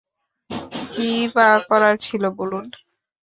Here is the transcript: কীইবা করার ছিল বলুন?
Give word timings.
কীইবা 0.91 1.47
করার 1.67 1.95
ছিল 2.05 2.23
বলুন? 2.37 2.65